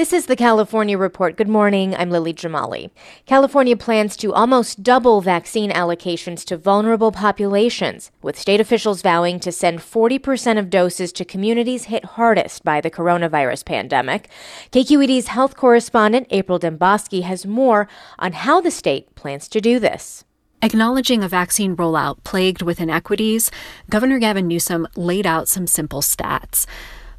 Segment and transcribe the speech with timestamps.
[0.00, 1.36] This is the California Report.
[1.36, 1.94] Good morning.
[1.94, 2.88] I'm Lily Jamali.
[3.26, 9.52] California plans to almost double vaccine allocations to vulnerable populations, with state officials vowing to
[9.52, 14.30] send 40% of doses to communities hit hardest by the coronavirus pandemic.
[14.72, 17.86] KQED's health correspondent April Dembosky has more
[18.18, 20.24] on how the state plans to do this.
[20.62, 23.50] Acknowledging a vaccine rollout plagued with inequities,
[23.90, 26.64] Governor Gavin Newsom laid out some simple stats.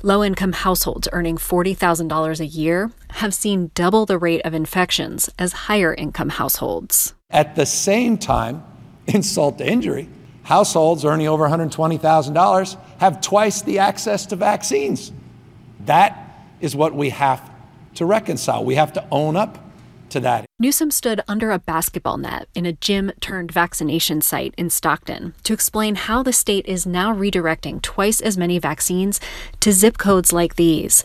[0.03, 5.53] Low income households earning $40,000 a year have seen double the rate of infections as
[5.53, 7.13] higher income households.
[7.29, 8.63] At the same time,
[9.05, 10.09] insult to injury,
[10.41, 15.11] households earning over $120,000 have twice the access to vaccines.
[15.85, 16.17] That
[16.61, 17.51] is what we have
[17.93, 18.65] to reconcile.
[18.65, 19.59] We have to own up
[20.11, 20.45] to that.
[20.59, 25.53] Newsom stood under a basketball net in a gym turned vaccination site in Stockton to
[25.53, 29.19] explain how the state is now redirecting twice as many vaccines
[29.59, 31.03] to zip codes like these.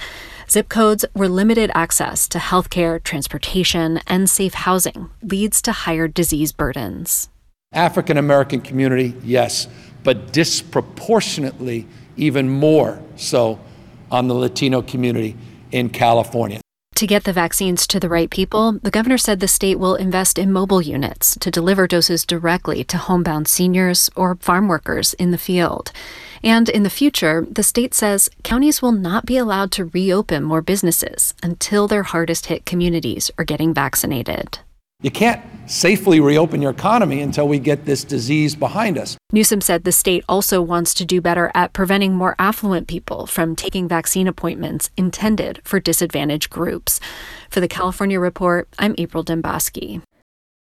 [0.48, 6.52] Zip codes where limited access to healthcare, transportation, and safe housing leads to higher disease
[6.52, 7.28] burdens.
[7.72, 9.66] African American community, yes,
[10.04, 11.86] but disproportionately,
[12.16, 13.58] even more so
[14.10, 15.36] on the Latino community
[15.72, 16.60] in California.
[16.96, 20.38] To get the vaccines to the right people, the governor said the state will invest
[20.38, 25.36] in mobile units to deliver doses directly to homebound seniors or farm workers in the
[25.36, 25.92] field.
[26.42, 30.62] And in the future, the state says counties will not be allowed to reopen more
[30.62, 34.60] businesses until their hardest hit communities are getting vaccinated.
[35.02, 39.18] You can't safely reopen your economy until we get this disease behind us.
[39.30, 43.54] Newsom said the state also wants to do better at preventing more affluent people from
[43.54, 46.98] taking vaccine appointments intended for disadvantaged groups.
[47.50, 50.02] For the California Report, I'm April Dembosky.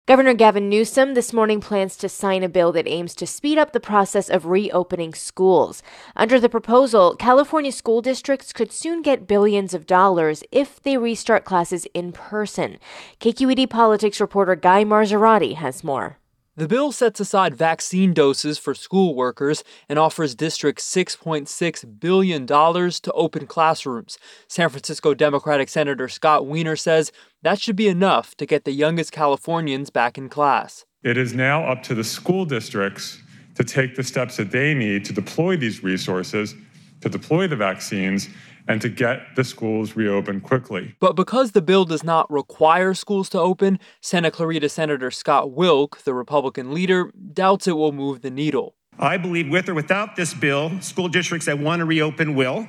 [0.06, 3.72] Governor Gavin Newsom this morning plans to sign a bill that aims to speed up
[3.72, 5.82] the process of reopening schools.
[6.14, 11.44] Under the proposal, California school districts could soon get billions of dollars if they restart
[11.44, 12.78] classes in person.
[13.18, 16.18] KQED politics reporter Guy Marzorati has more.
[16.58, 23.12] The bill sets aside vaccine doses for school workers and offers districts $6.6 billion to
[23.12, 24.18] open classrooms.
[24.48, 27.12] San Francisco Democratic Senator Scott Wiener says
[27.42, 30.86] that should be enough to get the youngest Californians back in class.
[31.02, 33.20] It is now up to the school districts
[33.56, 36.54] to take the steps that they need to deploy these resources,
[37.02, 38.30] to deploy the vaccines,
[38.68, 40.96] and to get the schools reopened quickly.
[41.00, 46.02] But because the bill does not require schools to open, Santa Clarita Senator Scott Wilk,
[46.04, 48.74] the Republican leader, doubts it will move the needle.
[48.98, 52.68] I believe with or without this bill, school districts that want to reopen will,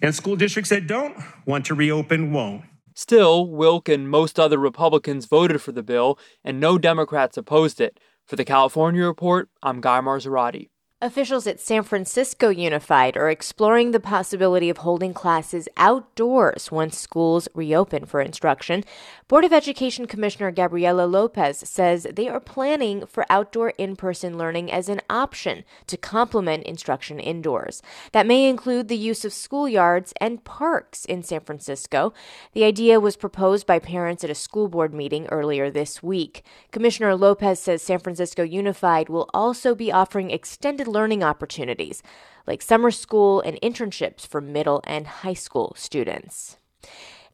[0.00, 1.16] and school districts that don't
[1.46, 2.62] want to reopen won't.
[2.94, 7.98] Still, Wilk and most other Republicans voted for the bill, and no Democrats opposed it.
[8.26, 10.68] For the California Report, I'm Guy Marzorati.
[11.00, 17.46] Officials at San Francisco Unified are exploring the possibility of holding classes outdoors once schools
[17.54, 18.82] reopen for instruction.
[19.28, 24.72] Board of Education Commissioner Gabriela Lopez says they are planning for outdoor in person learning
[24.72, 27.80] as an option to complement instruction indoors.
[28.10, 32.12] That may include the use of schoolyards and parks in San Francisco.
[32.54, 36.42] The idea was proposed by parents at a school board meeting earlier this week.
[36.72, 42.02] Commissioner Lopez says San Francisco Unified will also be offering extended learning opportunities
[42.46, 46.56] like summer school and internships for middle and high school students.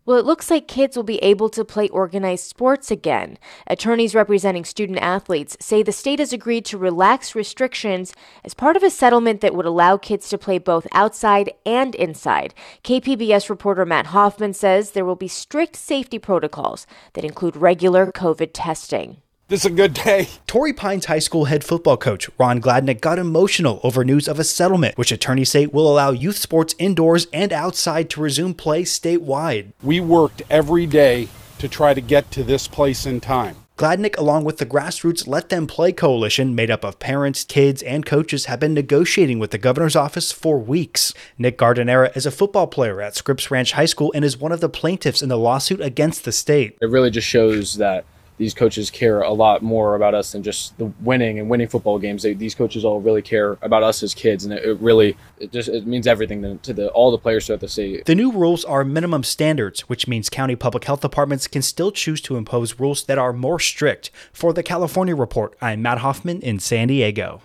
[0.07, 3.39] Well, it looks like kids will be able to play organized sports again.
[3.67, 8.15] Attorneys representing student athletes say the state has agreed to relax restrictions
[8.45, 12.53] as part of a settlement that would allow kids to play both outside and inside.
[12.83, 18.51] KPBS reporter Matt Hoffman says there will be strict safety protocols that include regular COVID
[18.53, 19.23] testing.
[19.55, 20.27] This is a good day.
[20.49, 24.43] Torrey Pines High School head football coach Ron Gladnick got emotional over news of a
[24.43, 29.71] settlement, which attorneys say will allow youth sports indoors and outside to resume play statewide.
[29.81, 31.29] We worked every day
[31.59, 33.55] to try to get to this place in time.
[33.77, 38.05] Gladnick, along with the Grassroots Let Them Play coalition, made up of parents, kids, and
[38.05, 41.15] coaches, have been negotiating with the governor's office for weeks.
[41.39, 44.61] Nick Gardenera is a football player at Scripps Ranch High School and is one of
[44.61, 46.77] the plaintiffs in the lawsuit against the state.
[46.83, 48.05] It really just shows that
[48.37, 51.99] these coaches care a lot more about us than just the winning and winning football
[51.99, 52.23] games.
[52.23, 55.53] They, these coaches all really care about us as kids, and it, it really it
[55.53, 58.05] just it means everything to, to the all the players throughout the state.
[58.05, 62.21] The new rules are minimum standards, which means county public health departments can still choose
[62.23, 64.11] to impose rules that are more strict.
[64.33, 67.41] For the California Report, I'm Matt Hoffman in San Diego.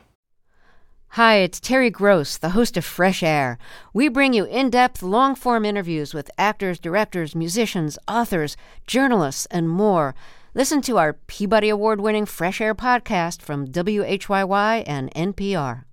[1.14, 3.58] Hi, it's Terry Gross, the host of Fresh Air.
[3.94, 9.68] We bring you in depth, long form interviews with actors, directors, musicians, authors, journalists, and
[9.68, 10.14] more.
[10.60, 15.86] Listen to our Peabody Award winning Fresh Air podcast from WHYY and NPR.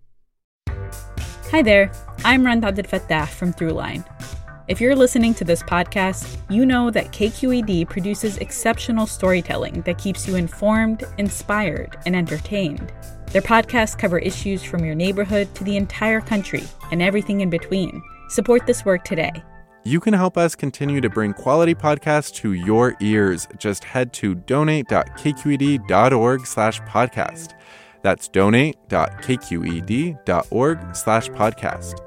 [1.53, 1.93] Hi there,
[2.25, 4.05] I'm Rand Fattah from Throughline.
[4.67, 10.27] If you're listening to this podcast, you know that KQED produces exceptional storytelling that keeps
[10.27, 12.93] you informed, inspired, and entertained.
[13.29, 18.03] Their podcasts cover issues from your neighborhood to the entire country and everything in between.
[18.31, 19.45] Support this work today.
[19.87, 23.47] You can help us continue to bring quality podcasts to your ears.
[23.57, 27.55] Just head to donate.kqed.org slash podcast.
[28.03, 32.01] That's donate.kqed.org slash podcast.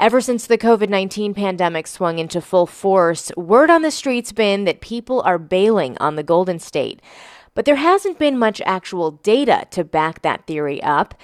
[0.00, 4.64] Ever since the COVID 19 pandemic swung into full force, word on the streets been
[4.64, 7.00] that people are bailing on the Golden State.
[7.54, 11.14] But there hasn't been much actual data to back that theory up.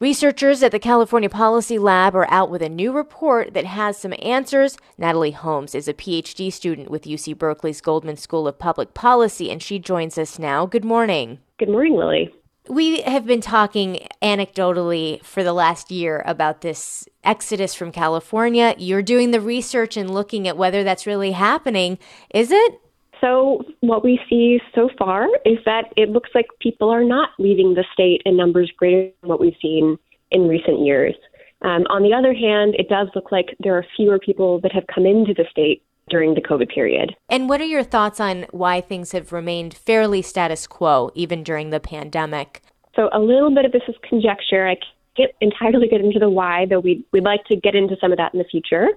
[0.00, 4.14] Researchers at the California Policy Lab are out with a new report that has some
[4.22, 4.78] answers.
[4.96, 9.62] Natalie Holmes is a PhD student with UC Berkeley's Goldman School of Public Policy, and
[9.62, 10.64] she joins us now.
[10.64, 11.40] Good morning.
[11.58, 12.34] Good morning, Lily.
[12.66, 18.74] We have been talking anecdotally for the last year about this exodus from California.
[18.78, 21.98] You're doing the research and looking at whether that's really happening.
[22.30, 22.80] Is it?
[23.20, 27.74] So, what we see so far is that it looks like people are not leaving
[27.74, 29.98] the state in numbers greater than what we've seen
[30.30, 31.14] in recent years.
[31.62, 34.86] Um, on the other hand, it does look like there are fewer people that have
[34.86, 37.14] come into the state during the COVID period.
[37.28, 41.70] And what are your thoughts on why things have remained fairly status quo even during
[41.70, 42.62] the pandemic?
[42.96, 44.66] So, a little bit of this is conjecture.
[44.66, 44.76] I
[45.16, 48.18] can't entirely get into the why, though we'd, we'd like to get into some of
[48.18, 48.88] that in the future.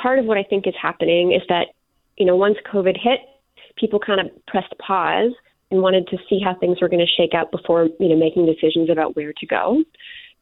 [0.00, 1.68] Part of what I think is happening is that,
[2.16, 3.20] you know, once COVID hit,
[3.78, 5.32] people kind of pressed pause
[5.70, 8.46] and wanted to see how things were going to shake out before you know making
[8.46, 9.82] decisions about where to go.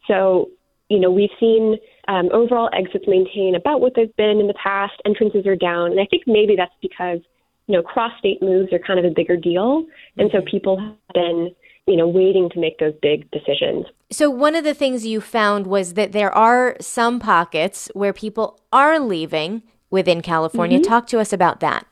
[0.07, 0.51] So
[0.89, 1.77] you know we've seen
[2.09, 4.95] um, overall exits maintain about what they've been in the past.
[5.05, 7.21] Entrances are down, and I think maybe that's because
[7.67, 9.85] you know cross-state moves are kind of a bigger deal,
[10.17, 11.55] and so people have been
[11.87, 13.87] you know waiting to make those big decisions.
[14.11, 18.61] So one of the things you found was that there are some pockets where people
[18.73, 20.79] are leaving within California.
[20.79, 20.89] Mm-hmm.
[20.89, 21.87] Talk to us about that.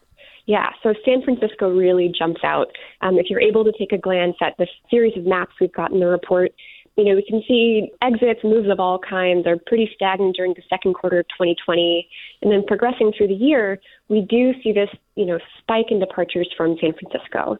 [0.46, 2.68] Yeah, so San Francisco really jumps out.
[3.00, 5.90] Um, if you're able to take a glance at the series of maps we've got
[5.90, 6.52] in the report,
[6.96, 10.62] you know, we can see exits, moves of all kinds are pretty stagnant during the
[10.68, 12.08] second quarter of 2020.
[12.42, 16.48] And then progressing through the year, we do see this, you know, spike in departures
[16.56, 17.58] from San Francisco.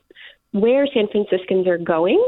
[0.52, 2.24] Where San Franciscans are going,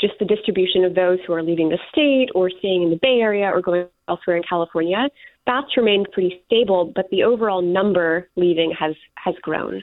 [0.00, 3.20] just the distribution of those who are leaving the state or staying in the Bay
[3.20, 5.08] Area or going elsewhere in California,
[5.46, 9.82] that's remained pretty stable, but the overall number leaving has has grown.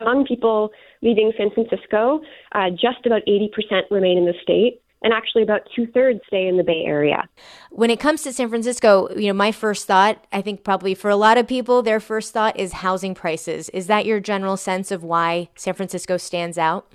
[0.00, 0.70] Among people
[1.02, 2.20] leaving San Francisco,
[2.52, 6.56] uh, just about 80% remain in the state, and actually about two thirds stay in
[6.56, 7.28] the Bay Area.
[7.70, 11.10] When it comes to San Francisco, you know, my first thought, I think probably for
[11.10, 13.68] a lot of people, their first thought is housing prices.
[13.70, 16.92] Is that your general sense of why San Francisco stands out?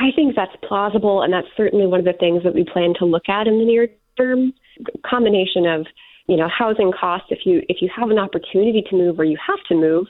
[0.00, 3.04] I think that's plausible, and that's certainly one of the things that we plan to
[3.04, 4.54] look at in the near term.
[5.04, 5.86] Combination of
[6.26, 7.28] you know housing costs.
[7.30, 10.06] If you if you have an opportunity to move or you have to move,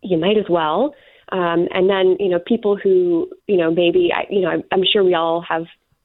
[0.00, 0.94] you might as well.
[1.32, 4.84] Um, and then you know people who you know maybe I, you know I'm, I'm
[4.90, 5.64] sure we all have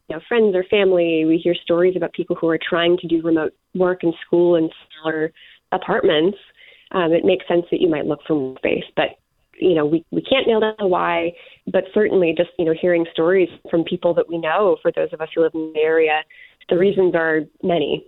[0.10, 1.24] you know friends or family.
[1.24, 4.70] We hear stories about people who are trying to do remote work and school in
[5.00, 5.32] smaller
[5.72, 6.38] apartments.
[6.92, 9.21] Um, it makes sense that you might look for more space, but
[9.62, 11.34] you know, we, we can't nail down the why,
[11.72, 15.22] but certainly just, you know, hearing stories from people that we know, for those of
[15.22, 16.22] us who live in the area,
[16.70, 18.06] the reasons are many.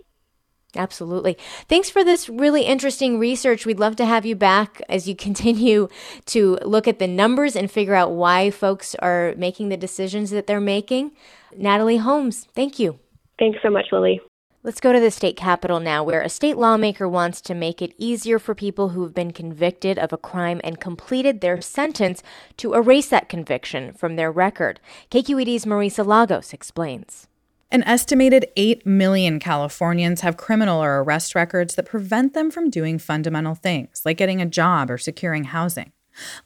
[0.76, 1.38] Absolutely.
[1.68, 3.64] Thanks for this really interesting research.
[3.64, 5.88] We'd love to have you back as you continue
[6.26, 10.46] to look at the numbers and figure out why folks are making the decisions that
[10.46, 11.12] they're making.
[11.56, 12.98] Natalie Holmes, thank you.
[13.38, 14.20] Thanks so much, Lily.
[14.66, 17.92] Let's go to the state capitol now, where a state lawmaker wants to make it
[17.98, 22.22] easier for people who have been convicted of a crime and completed their sentence
[22.56, 24.80] to erase that conviction from their record.
[25.10, 27.28] KQED's Marisa Lagos explains.
[27.70, 32.98] An estimated 8 million Californians have criminal or arrest records that prevent them from doing
[32.98, 35.92] fundamental things, like getting a job or securing housing.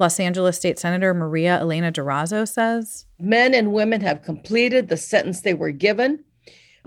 [0.01, 5.43] Los Angeles State Senator Maria Elena Durazo says Men and women have completed the sentence
[5.43, 6.25] they were given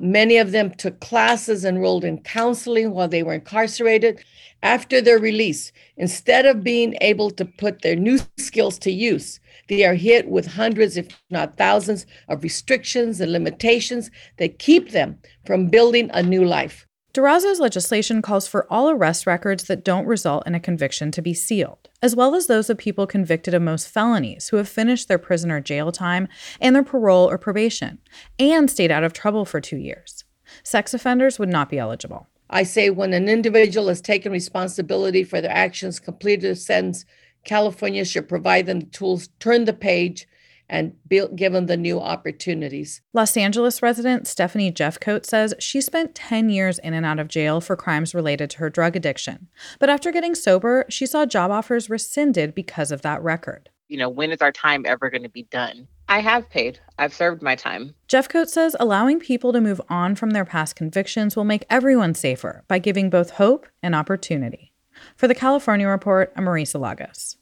[0.04, 4.24] Many of them took classes, enrolled in counseling while they were incarcerated.
[4.64, 9.40] After their release, instead of being able to put their new skills to use,
[9.70, 15.20] they are hit with hundreds, if not thousands, of restrictions and limitations that keep them
[15.46, 16.88] from building a new life.
[17.14, 21.34] Durazo's legislation calls for all arrest records that don't result in a conviction to be
[21.34, 25.18] sealed, as well as those of people convicted of most felonies who have finished their
[25.18, 26.30] prison or jail time
[26.62, 28.00] and their parole or probation,
[28.40, 30.24] and stayed out of trouble for two years.
[30.64, 32.28] Sex offenders would not be eligible.
[32.50, 37.04] I say when an individual has taken responsibility for their actions, completed a sentence,
[37.44, 40.28] California should provide them the tools, turn the page,
[40.72, 43.02] and build, give them the new opportunities.
[43.14, 47.62] Los Angeles resident Stephanie Jeffcoat says she spent 10 years in and out of jail
[47.62, 49.50] for crimes related to her drug addiction.
[49.80, 53.70] But after getting sober, she saw job offers rescinded because of that record.
[53.90, 55.88] You know, when is our time ever going to be done?
[56.08, 56.80] I have paid.
[56.98, 57.94] I've served my time.
[58.08, 62.64] Jeffcoat says allowing people to move on from their past convictions will make everyone safer
[62.70, 64.74] by giving both hope and opportunity.
[65.18, 67.38] For the California Report, I'm Marisa Lagos.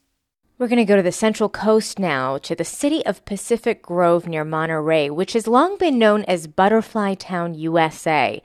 [0.60, 4.26] We're going to go to the Central Coast now, to the city of Pacific Grove
[4.26, 8.42] near Monterey, which has long been known as Butterfly Town, USA.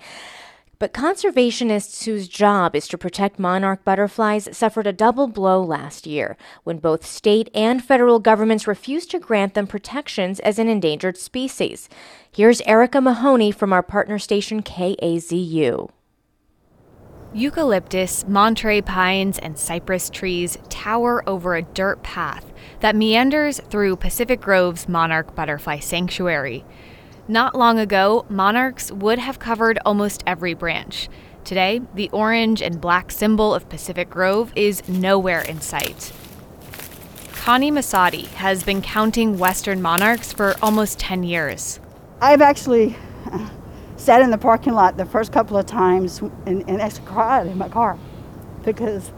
[0.80, 6.38] But conservationists whose job is to protect monarch butterflies suffered a double blow last year
[6.64, 11.90] when both state and federal governments refused to grant them protections as an endangered species.
[12.32, 15.90] Here's Erica Mahoney from our partner station KAZU.
[17.36, 24.40] Eucalyptus, Monterey pines, and cypress trees tower over a dirt path that meanders through Pacific
[24.40, 26.64] Grove's monarch butterfly sanctuary.
[27.28, 31.10] Not long ago, monarchs would have covered almost every branch.
[31.44, 36.14] Today, the orange and black symbol of Pacific Grove is nowhere in sight.
[37.34, 41.82] Connie Masotti has been counting western monarchs for almost 10 years.
[42.22, 42.96] I've actually
[44.06, 47.58] sat in the parking lot the first couple of times and, and actually cried in
[47.58, 47.98] my car
[48.64, 49.12] because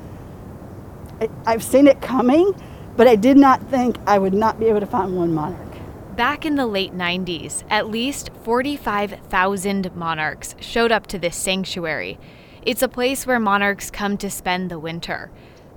[1.19, 2.53] I, I've seen it coming,
[2.95, 5.75] but I did not think I would not be able to find one monarch.
[6.15, 12.17] Back in the late 90s, at least 45,000 monarchs showed up to this sanctuary.
[12.63, 15.29] It's a place where monarchs come to spend the winter.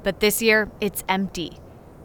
[0.03, 1.59] But this year, it's empty.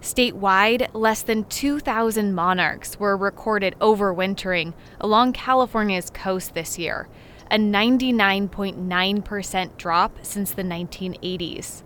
[0.05, 7.07] Statewide, less than 2,000 monarchs were recorded overwintering along California's coast this year,
[7.49, 11.81] a 99.9% drop since the 1980s.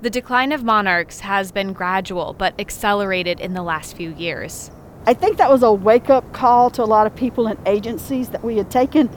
[0.00, 4.70] The decline of monarchs has been gradual but accelerated in the last few years.
[5.04, 8.28] I think that was a wake up call to a lot of people and agencies
[8.28, 9.10] that we had taken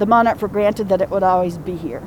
[0.00, 2.02] the monarch for granted that it would always be here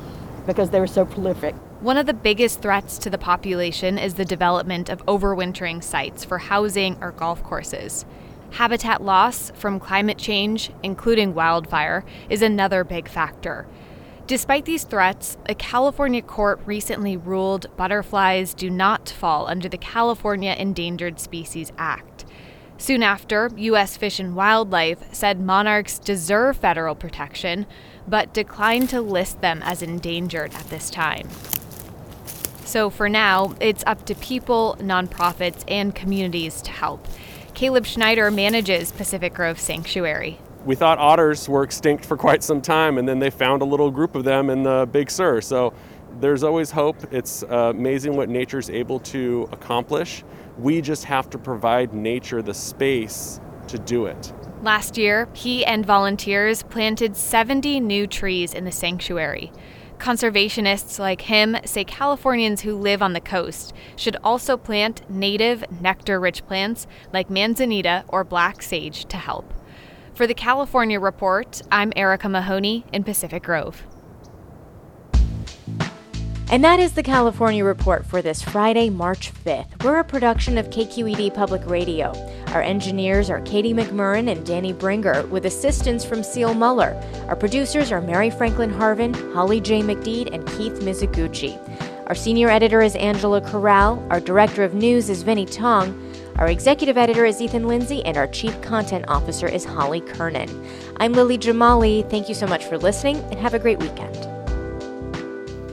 [0.45, 1.55] because they were so prolific.
[1.81, 6.37] One of the biggest threats to the population is the development of overwintering sites for
[6.37, 8.05] housing or golf courses.
[8.51, 13.67] Habitat loss from climate change, including wildfire, is another big factor.
[14.25, 20.55] Despite these threats, a California court recently ruled butterflies do not fall under the California
[20.57, 22.23] Endangered Species Act.
[22.77, 23.97] Soon after, U.S.
[23.97, 27.65] Fish and Wildlife said monarchs deserve federal protection,
[28.07, 31.27] but declined to list them as endangered at this time.
[32.65, 37.07] So for now, it's up to people, nonprofits, and communities to help.
[37.53, 40.39] Caleb Schneider manages Pacific Grove Sanctuary.
[40.65, 43.91] We thought otters were extinct for quite some time, and then they found a little
[43.91, 45.41] group of them in the Big Sur.
[45.41, 45.73] So
[46.19, 46.97] there's always hope.
[47.13, 50.23] It's uh, amazing what nature's able to accomplish.
[50.57, 54.33] We just have to provide nature the space to do it.
[54.63, 59.51] Last year, he and volunteers planted 70 new trees in the sanctuary.
[59.97, 66.19] Conservationists like him say Californians who live on the coast should also plant native nectar
[66.19, 69.53] rich plants like manzanita or black sage to help.
[70.13, 73.83] For the California Report, I'm Erica Mahoney in Pacific Grove.
[76.51, 79.83] And that is the California Report for this Friday, March 5th.
[79.83, 82.13] We're a production of KQED Public Radio.
[82.49, 86.93] Our engineers are Katie McMurrin and Danny Bringer, with assistance from Seal Muller.
[87.27, 89.81] Our producers are Mary Franklin Harvin, Holly J.
[89.81, 91.59] McDede, and Keith Mizuguchi.
[92.07, 94.05] Our senior editor is Angela Corral.
[94.11, 95.99] Our director of news is Vinnee Tong.
[96.37, 100.49] Our executive editor is Ethan Lindsey, and our chief content officer is Holly Kernan.
[100.97, 102.07] I'm Lily Jamali.
[102.11, 104.34] Thank you so much for listening, and have a great weekend.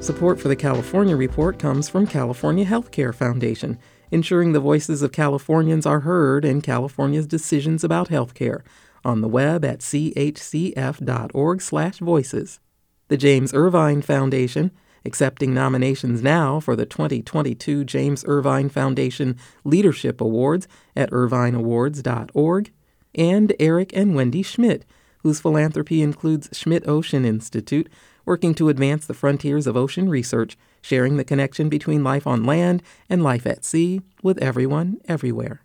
[0.02, 3.78] Support for the California Report comes from California Healthcare Foundation,
[4.10, 8.62] ensuring the voices of Californians are heard in California's decisions about healthcare.
[9.04, 12.58] On the web at chcf.org/voices.
[13.06, 14.72] The James Irvine Foundation,
[15.04, 20.66] accepting nominations now for the 2022 James Irvine Foundation Leadership Awards
[20.96, 22.72] at irvineawards.org,
[23.14, 24.84] and Eric and Wendy Schmidt,
[25.18, 27.88] whose philanthropy includes Schmidt Ocean Institute
[28.24, 32.82] working to advance the frontiers of ocean research, sharing the connection between life on land
[33.08, 35.62] and life at sea with everyone, everywhere.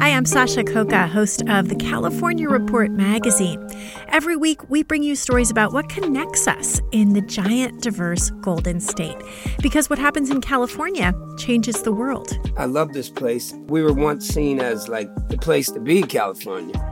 [0.00, 3.64] Hi, I'm Sasha Khokha, host of the California Report magazine.
[4.08, 8.80] Every week, we bring you stories about what connects us in the giant, diverse Golden
[8.80, 9.16] State.
[9.62, 12.36] Because what happens in California changes the world.
[12.56, 13.54] I love this place.
[13.68, 16.91] We were once seen as like the place to be, California